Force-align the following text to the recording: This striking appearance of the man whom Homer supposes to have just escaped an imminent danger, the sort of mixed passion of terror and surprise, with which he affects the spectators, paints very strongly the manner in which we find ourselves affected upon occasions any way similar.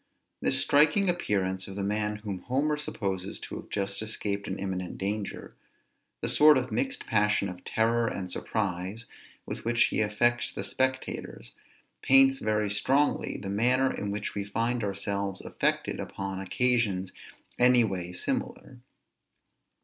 This 0.41 0.59
striking 0.59 1.09
appearance 1.09 1.67
of 1.67 1.75
the 1.75 1.83
man 1.83 2.15
whom 2.15 2.39
Homer 2.39 2.75
supposes 2.75 3.39
to 3.41 3.57
have 3.57 3.69
just 3.69 4.01
escaped 4.01 4.47
an 4.47 4.57
imminent 4.57 4.97
danger, 4.97 5.53
the 6.21 6.27
sort 6.27 6.57
of 6.57 6.71
mixed 6.71 7.05
passion 7.05 7.47
of 7.49 7.63
terror 7.63 8.07
and 8.07 8.31
surprise, 8.31 9.05
with 9.45 9.63
which 9.63 9.83
he 9.83 10.01
affects 10.01 10.51
the 10.51 10.63
spectators, 10.63 11.53
paints 12.01 12.39
very 12.39 12.71
strongly 12.71 13.37
the 13.37 13.49
manner 13.51 13.93
in 13.93 14.09
which 14.09 14.33
we 14.33 14.43
find 14.43 14.83
ourselves 14.83 15.39
affected 15.39 15.99
upon 15.99 16.39
occasions 16.39 17.11
any 17.59 17.83
way 17.83 18.11
similar. 18.11 18.79